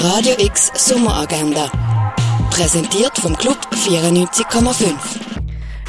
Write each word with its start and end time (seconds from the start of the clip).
Radio 0.00 0.34
X 0.38 0.70
Sommeragenda. 0.76 1.68
Präsentiert 2.50 3.18
vom 3.18 3.36
Club 3.36 3.58
94,5. 3.72 4.94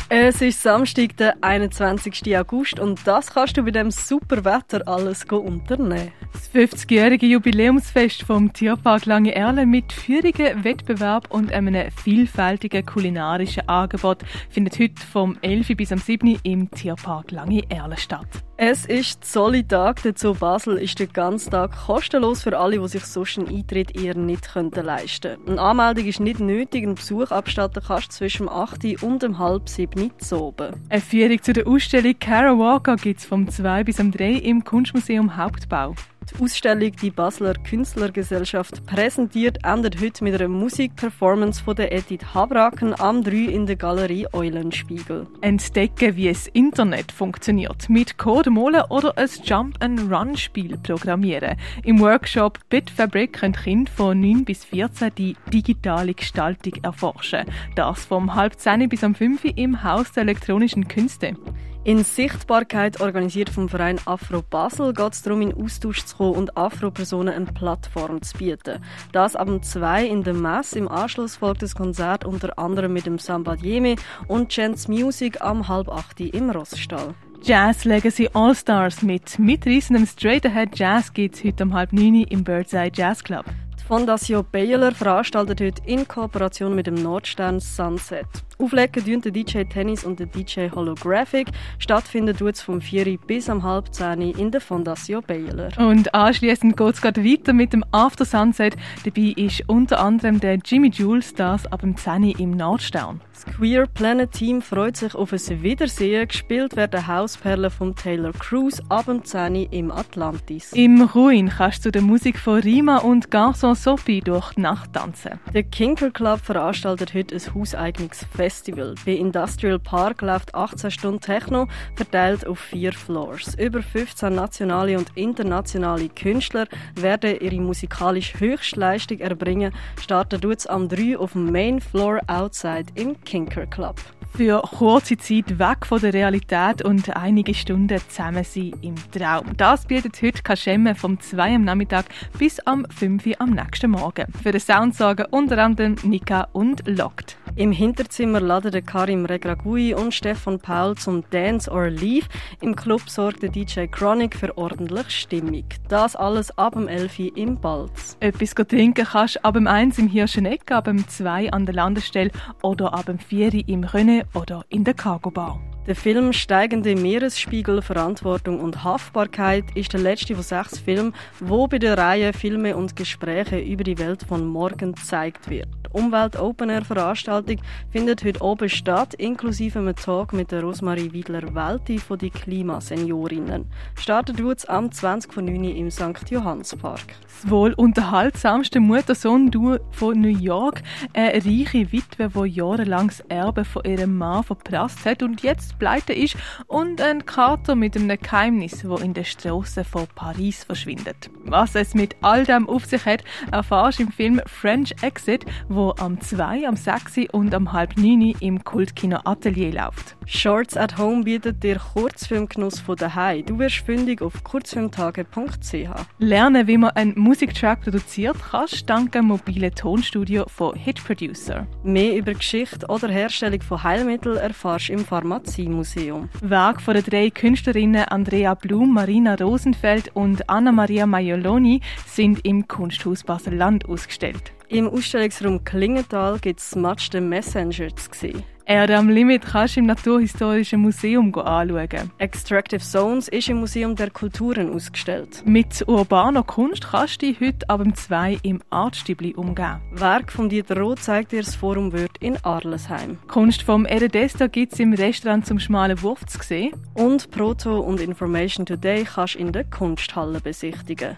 Es 0.09 0.41
ist 0.41 0.63
Samstag, 0.63 1.15
der 1.17 1.35
21. 1.41 2.35
August 2.35 2.79
und 2.79 2.99
das 3.05 3.31
kannst 3.31 3.57
du 3.57 3.63
bei 3.63 3.69
dem 3.69 3.91
super 3.91 4.43
Wetter 4.43 4.81
alles 4.87 5.25
unternehmen. 5.25 6.11
Das 6.33 6.49
50-jährige 6.51 7.27
Jubiläumsfest 7.27 8.23
vom 8.23 8.51
Tierpark 8.51 9.05
Lange 9.05 9.35
Erle 9.35 9.67
mit 9.67 9.93
Führungen, 9.93 10.63
Wettbewerb 10.63 11.27
und 11.29 11.53
einem 11.53 11.91
vielfältigen 11.91 12.83
kulinarischen 12.83 13.69
Angebot 13.69 14.23
findet 14.49 14.79
heute 14.79 14.99
vom 15.13 15.37
11. 15.43 15.77
bis 15.77 15.91
am 15.91 15.99
7. 15.99 16.39
im 16.41 16.71
Tierpark 16.71 17.29
Lange 17.29 17.61
Erle 17.69 17.97
statt. 17.97 18.43
Es 18.61 18.85
ist 18.85 19.23
Zollitag, 19.23 20.03
der 20.03 20.15
Zoo 20.17 20.33
Basel 20.33 20.75
ist 20.79 20.99
den 20.99 21.13
ganzen 21.13 21.51
Tag 21.51 21.71
kostenlos 21.85 22.43
für 22.43 22.59
alle, 22.59 22.77
die 22.77 22.87
sich 22.89 23.05
sonst 23.05 23.39
einen 23.39 23.47
Eintritt 23.47 23.95
eher 23.95 24.15
nicht 24.15 24.53
leisten 24.53 25.37
könnten. 25.45 25.51
Eine 25.51 25.61
Anmeldung 25.61 26.05
ist 26.05 26.19
nicht 26.19 26.41
nötig, 26.41 26.83
einen 26.83 26.95
Besuch 26.95 27.31
abstatten 27.31 27.81
kannst 27.81 28.09
du 28.09 28.15
zwischen 28.15 28.49
8 28.49 29.01
und 29.01 29.23
dem 29.23 29.39
halb 29.39 29.69
7 29.69 30.11
zu 30.17 30.41
oben. 30.41 30.73
Eine 30.89 30.99
Führung 30.99 31.41
zu 31.41 31.53
der 31.53 31.67
Ausstellung 31.67 32.19
Cara 32.19 32.59
Walker 32.59 32.97
gibt 32.97 33.21
es 33.21 33.25
vom 33.25 33.47
2 33.47 33.85
bis 33.85 33.97
am 33.97 34.11
3 34.11 34.29
im 34.33 34.61
Kunstmuseum 34.65 35.37
Hauptbau. 35.37 35.95
Die 36.31 36.43
Ausstellung 36.43 36.91
Die 37.01 37.09
Basler 37.09 37.53
Künstlergesellschaft 37.53 38.85
präsentiert 38.85 39.59
endet 39.63 40.01
heute 40.01 40.23
mit 40.23 40.35
einer 40.35 40.47
Musikperformance 40.47 41.61
von 41.61 41.75
der 41.75 41.91
Edith 41.91 42.33
Habraken 42.33 42.99
am 42.99 43.23
3 43.23 43.31
in 43.31 43.65
der 43.65 43.75
Galerie 43.75 44.27
Eulenspiegel. 44.33 45.27
Entdecken, 45.41 46.15
wie 46.15 46.27
das 46.27 46.47
Internet 46.47 47.11
funktioniert. 47.11 47.89
Mit 47.89 48.17
Code 48.17 48.51
malen 48.51 48.83
oder 48.89 49.17
ein 49.17 49.29
Jump-and-Run-Spiel 49.43 50.77
programmieren. 50.77 51.57
Im 51.83 51.99
Workshop 51.99 52.59
Bitfabric 52.69 53.33
können 53.33 53.55
Kinder 53.55 53.91
von 53.91 54.19
9 54.19 54.45
bis 54.45 54.65
14 54.65 55.11
die 55.17 55.35
digitale 55.51 56.13
Gestaltung 56.13 56.73
erforschen. 56.83 57.45
Das 57.75 58.05
vom 58.05 58.35
halb 58.35 58.59
10 58.59 58.87
bis 58.89 59.03
am 59.03 59.15
5 59.15 59.45
im 59.55 59.83
Haus 59.83 60.11
der 60.11 60.23
elektronischen 60.23 60.87
Künste. 60.87 61.35
In 61.85 62.03
Sichtbarkeit, 62.03 62.99
organisiert 62.99 63.49
vom 63.49 63.69
Verein 63.69 63.99
Afro 64.05 64.41
Basel, 64.41 64.93
geht 64.93 65.13
es 65.13 65.21
darum, 65.21 65.41
in 65.41 65.53
Austausch 65.53 66.03
zu 66.03 66.17
kommen 66.17 66.35
und 66.35 66.57
Afro-Personen 66.57 67.33
eine 67.33 67.45
Plattform 67.45 68.21
zu 68.21 68.37
bieten. 68.37 68.83
Das 69.13 69.37
ab 69.37 69.47
um 69.47 69.63
zwei 69.63 70.05
in 70.05 70.23
der 70.23 70.33
Messe. 70.33 70.77
Im 70.77 70.89
Anschluss 70.89 71.37
folgt 71.37 71.61
das 71.61 71.75
Konzert 71.75 72.25
unter 72.25 72.59
anderem 72.59 72.91
mit 72.91 73.05
dem 73.05 73.17
Samba 73.17 73.55
Dieme 73.55 73.95
und 74.27 74.49
Chance 74.49 74.91
Music 74.91 75.41
am 75.41 75.69
halb 75.69 75.87
acht 75.87 76.19
im 76.19 76.49
Rossstall. 76.49 77.15
Jazz 77.41 77.85
Legacy 77.85 78.29
All 78.33 78.53
Stars 78.53 79.01
mit 79.01 79.39
mitreissendem 79.39 80.05
Straight 80.05 80.45
Ahead 80.45 80.77
Jazz 80.77 81.13
gibt's 81.13 81.41
heute 81.45 81.63
um 81.63 81.73
halb 81.73 81.93
neun 81.93 82.25
im 82.25 82.43
Birdseye 82.43 82.91
Jazz 82.93 83.23
Club. 83.23 83.45
Fondation 83.89 84.45
Baylor 84.51 84.91
veranstaltet 84.91 85.61
heute 85.61 85.81
in 85.87 86.07
Kooperation 86.07 86.75
mit 86.75 86.85
dem 86.85 86.93
Nordstern 86.93 87.59
Sunset. 87.59 88.27
Auflegen 88.59 89.03
tun 89.03 89.21
der 89.21 89.31
DJ 89.31 89.63
Tennis 89.63 90.03
und 90.03 90.19
der 90.19 90.27
DJ 90.27 90.69
Holographic. 90.69 91.47
Stattfinden 91.79 92.35
tut 92.37 92.55
es 92.55 92.61
vom 92.61 92.81
4 92.81 93.17
bis 93.25 93.49
am 93.49 93.63
halb 93.63 93.91
10 93.93 94.21
in 94.21 94.51
der 94.51 94.59
Fondation 94.59 95.23
Baylor. 95.25 95.69
Und 95.77 96.13
anschließend 96.13 96.75
geht 96.75 96.95
es 96.95 97.01
weiter 97.03 97.53
mit 97.53 97.71
dem 97.71 97.85
After 97.91 98.25
Sunset. 98.25 98.75
Dabei 99.05 99.33
ist 99.37 99.63
unter 99.67 100.01
anderem 100.01 100.39
der 100.41 100.59
Jimmy 100.63 100.89
Jules, 100.89 101.33
das 101.33 101.65
ab 101.67 101.81
dem 101.81 101.95
10 101.95 102.31
im 102.31 102.51
Nordstern. 102.51 103.21
Das 103.31 103.55
Queer 103.55 103.87
Planet 103.87 104.33
Team 104.33 104.61
freut 104.61 104.97
sich 104.97 105.15
auf 105.15 105.31
ein 105.31 105.63
Wiedersehen. 105.63 106.27
Gespielt 106.27 106.75
werden 106.75 107.07
Hausperlen 107.07 107.71
von 107.71 107.95
Taylor 107.95 108.33
Cruz 108.33 108.81
ab 108.89 109.05
dem 109.05 109.23
10 109.23 109.55
im 109.71 109.89
Atlantis. 109.89 110.73
Im 110.73 111.01
Ruin 111.01 111.47
kannst 111.47 111.85
du 111.85 111.91
der 111.91 112.01
Musik 112.01 112.37
von 112.37 112.59
Rima 112.59 112.97
und 112.97 113.29
Garçon 113.29 113.78
Sophie 113.81 114.19
durch 114.19 114.53
die 114.55 114.61
Nacht 114.61 114.91
tanzen. 114.91 115.39
Der 115.53 115.63
Kinker 115.63 116.11
Club 116.11 116.41
veranstaltet 116.41 117.13
heute 117.13 117.35
ein 117.35 117.55
hauseigenes 117.55 118.25
Festival. 118.35 118.93
Bei 119.05 119.13
Industrial 119.13 119.79
Park 119.79 120.21
läuft 120.21 120.53
18 120.53 120.91
Stunden 120.91 121.21
Techno, 121.21 121.65
verteilt 121.95 122.45
auf 122.45 122.59
vier 122.59 122.91
Floors. 122.91 123.55
Über 123.55 123.81
15 123.81 124.35
nationale 124.35 124.97
und 124.97 125.15
internationale 125.15 126.09
Künstler 126.09 126.67
werden 126.95 127.39
ihre 127.39 127.61
musikalische 127.61 128.37
Höchstleistung 128.41 129.19
erbringen. 129.19 129.73
Starten 130.01 130.41
tut's 130.41 130.67
am 130.67 130.89
3 130.89 131.17
auf 131.17 131.31
dem 131.31 131.49
Main 131.49 131.79
Floor 131.79 132.19
Outside 132.27 132.87
im 132.95 133.19
Kinker 133.23 133.65
Club. 133.65 133.95
Für 134.35 134.61
kurze 134.61 135.17
Zeit 135.17 135.57
weg 135.57 135.85
von 135.85 135.99
der 135.99 136.13
Realität 136.13 136.83
und 136.83 137.15
einige 137.15 137.53
Stunden 137.53 137.99
zusammen 138.09 138.43
sein 138.43 138.73
im 138.81 138.95
Traum. 139.11 139.57
Das 139.57 139.85
bietet 139.85 140.21
heute 140.21 140.43
Kaschemme 140.43 140.95
vom 140.95 141.19
2 141.19 141.55
am 141.55 141.63
Nachmittag 141.63 142.05
bis 142.37 142.59
am 142.59 142.85
5 142.89 143.23
am 143.39 143.49
nächsten 143.49 143.68
Morgen. 143.87 144.31
Für 144.43 144.51
den 144.51 144.61
Sound 144.61 144.95
sorgen 144.95 145.25
unter 145.31 145.57
anderem 145.57 145.95
Nika 146.03 146.47
und 146.53 146.87
Locked. 146.87 147.37
Im 147.55 147.71
Hinterzimmer 147.71 148.39
laden 148.39 148.85
Karim 148.85 149.25
Regragui 149.25 149.93
und 149.93 150.13
Stefan 150.13 150.59
Paul 150.59 150.95
zum 150.95 151.23
Dance 151.29 151.69
or 151.69 151.89
Leave. 151.89 152.27
Im 152.61 152.75
Club 152.75 153.09
sorgt 153.09 153.43
der 153.43 153.49
DJ 153.49 153.85
Chronic 153.85 154.35
für 154.35 154.57
ordentlich 154.57 155.09
Stimmung. 155.09 155.65
Das 155.87 156.15
alles 156.15 156.57
ab 156.57 156.73
dem 156.73 156.87
11 156.87 157.19
Uhr 157.19 157.37
im 157.37 157.59
Balz. 157.59 158.17
Etwas 158.19 158.51
trinken 158.51 159.05
kannst 159.05 159.35
du 159.35 159.43
ab 159.43 159.53
dem 159.53 159.67
1 159.67 159.97
im 159.99 160.07
Hirscheneck, 160.07 160.71
ab 160.71 160.85
dem 160.85 161.07
2 161.07 161.51
an 161.51 161.65
der 161.65 161.75
Landestelle 161.75 162.31
oder 162.61 162.93
ab 162.93 163.05
dem 163.05 163.19
4 163.19 163.67
im 163.67 163.83
René 163.83 164.23
oder 164.33 164.65
in 164.69 164.83
der 164.83 164.93
Cargo 164.93 165.31
Bar. 165.31 165.59
Der 165.89 165.95
Film 165.95 166.33
Steigende 166.33 166.95
Meeresspiegel, 166.95 167.81
Verantwortung 167.81 168.59
und 168.59 168.83
Haftbarkeit 168.83 169.63
ist 169.73 169.91
der 169.91 169.99
letzte 169.99 170.35
von 170.35 170.43
sechs 170.43 170.77
Filmen, 170.77 171.15
wo 171.39 171.65
bei 171.65 171.79
der 171.79 171.97
Reihe 171.97 172.31
Filme 172.31 172.77
und 172.77 172.95
Gespräche 172.95 173.57
über 173.57 173.83
die 173.83 173.97
Welt 173.97 174.21
von 174.21 174.45
morgen 174.45 174.93
gezeigt 174.93 175.49
wird. 175.49 175.78
Die 175.91 175.97
Umwelt 175.97 176.37
Open 176.37 176.69
Air 176.69 176.85
Veranstaltung 176.85 177.57
findet 177.89 178.23
heute 178.23 178.41
oben 178.41 178.69
statt, 178.69 179.13
inklusive 179.15 179.79
einem 179.79 179.95
Talk 179.95 180.33
mit 180.33 180.51
der 180.51 180.61
Rosmarie 180.61 181.11
Wiedler-Welti 181.11 181.97
von 181.97 182.17
den 182.19 182.31
Klimaseniorinnen. 182.31 183.65
Startet 183.95 184.37
wird 184.37 184.69
am 184.69 184.91
20 184.91 185.33
von 185.33 185.45
9 185.45 185.63
im 185.63 185.89
St. 185.89 186.29
Johannspark. 186.29 187.15
Das 187.23 187.49
wohl 187.49 187.73
unterhaltsamste 187.73 188.79
Mutter-Sohn-Duo 188.79 189.77
von 189.91 190.19
New 190.19 190.27
York, 190.27 190.83
eine 191.13 191.33
reiche 191.33 191.91
Witwe, 191.91 192.29
die 192.29 192.49
jahrelang 192.49 193.07
das 193.07 193.21
Erbe 193.21 193.65
von 193.65 193.83
ihrem 193.85 194.17
Mann 194.17 194.43
verprasst 194.43 195.05
hat 195.05 195.23
und 195.23 195.41
jetzt 195.41 195.79
pleite 195.79 196.13
ist, 196.13 196.35
und 196.67 197.01
ein 197.01 197.25
Kater 197.25 197.75
mit 197.75 197.95
einem 197.95 198.19
Geheimnis, 198.19 198.87
wo 198.87 198.97
in 198.97 199.13
den 199.13 199.25
Straßen 199.25 199.85
von 199.85 200.07
Paris 200.13 200.63
verschwindet. 200.63 201.31
Was 201.45 201.75
es 201.75 201.95
mit 201.95 202.15
all 202.21 202.45
dem 202.45 202.69
auf 202.69 202.85
sich 202.85 203.05
hat, 203.05 203.23
erfahrst 203.51 203.99
du 203.99 204.03
im 204.03 204.11
Film 204.11 204.41
French 204.45 204.93
Exit, 205.01 205.45
wo 205.67 205.78
am 205.79 206.19
2, 206.19 206.67
am 206.67 206.75
6 206.75 207.31
und 207.31 207.53
am 207.53 207.71
halb 207.71 207.97
9 207.97 208.35
im 208.39 208.63
Kultkino 208.63 209.19
Atelier 209.23 209.71
läuft. 209.71 210.17
Shorts 210.25 210.77
at 210.77 210.97
Home 210.97 211.23
bietet 211.23 211.63
dir 211.63 211.79
Kurzfilmgenuss 211.79 212.79
von 212.79 212.95
daheim. 212.95 213.45
Du 213.45 213.57
wirst 213.57 213.77
fündig 213.77 214.21
auf 214.21 214.43
kurzfilmtage.ch. 214.43 215.89
Lernen, 216.19 216.67
wie 216.67 216.77
man 216.77 216.91
einen 216.91 217.17
Musiktrack 217.17 217.81
produziert, 217.81 218.37
kannst 218.51 218.89
dank 218.89 219.11
dem 219.13 219.25
mobilen 219.25 219.73
Tonstudio 219.73 220.45
von 220.47 220.75
Hit 220.75 221.03
Producer. 221.03 221.65
Mehr 221.83 222.17
über 222.17 222.33
Geschichte 222.33 222.85
oder 222.87 223.07
Herstellung 223.07 223.61
von 223.61 223.81
Heilmitteln 223.81 224.37
erfährst 224.37 224.89
du 224.89 224.93
im 224.93 225.05
Pharmaziemuseum. 225.05 226.29
Werk 226.41 226.81
von 226.81 226.93
den 226.93 227.03
drei 227.03 227.29
Künstlerinnen 227.29 228.03
Andrea 228.05 228.53
Blum, 228.53 228.93
Marina 228.93 229.35
Rosenfeld 229.35 230.11
und 230.15 230.49
Anna 230.49 230.71
Maria 230.71 231.05
Maioloni 231.05 231.81
sind 232.05 232.45
im 232.45 232.67
Kunsthaus 232.67 233.23
Basel-Land 233.23 233.87
ausgestellt. 233.87 234.53
Im 234.71 234.87
Ausstellungsraum 234.87 235.63
Klingenthal 235.63 236.37
gibt 236.37 236.59
es 236.59 236.75
Match 236.75 237.09
the 237.11 237.19
Messenger 237.19 237.95
zu 237.95 238.09
sehen. 238.13 238.43
Erde 238.65 238.97
am 238.97 239.09
Limit 239.09 239.47
kannst 239.47 239.75
du 239.75 239.79
im 239.79 239.87
Naturhistorischen 239.87 240.81
Museum 240.81 241.33
anschauen. 241.33 242.11
Extractive 242.19 242.79
Zones 242.79 243.27
ist 243.29 243.49
im 243.49 243.57
Museum 243.57 243.95
der 243.95 244.11
Kulturen 244.11 244.71
ausgestellt. 244.71 245.41
Mit 245.43 245.83
urbaner 245.87 246.43
Kunst 246.43 246.91
kannst 246.91 247.19
du 247.19 247.25
dich 247.25 247.41
heute 247.41 247.67
ab 247.67 247.81
2 247.91 248.37
im 248.43 248.61
Artstübli 248.69 249.33
umgehen. 249.33 249.81
Werk 249.93 250.31
von 250.31 250.49
Dieter 250.49 250.77
Roth 250.77 251.01
zeigt 251.01 251.31
dir 251.31 251.41
das 251.41 251.55
Forum 251.55 251.91
Wörth 251.91 252.17
in 252.19 252.37
Arlesheim. 252.43 253.17
Kunst 253.27 253.63
vom 253.63 253.87
Eredesta 253.87 254.45
gibt 254.45 254.73
es 254.73 254.79
im 254.79 254.93
Restaurant 254.93 255.47
zum 255.47 255.59
schmalen 255.59 255.99
Wurf 256.03 256.23
zu 256.27 256.37
sehen. 256.43 256.73
Und 256.93 257.31
Proto 257.31 257.79
und 257.79 257.99
Information 257.99 258.67
Today 258.67 259.03
kannst 259.03 259.33
du 259.33 259.39
in 259.39 259.51
der 259.51 259.63
Kunsthalle 259.63 260.39
besichtigen. 260.41 261.17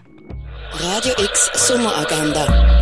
Radio 0.80 1.12
X 1.18 1.50
Sommeragenda. 1.54 2.81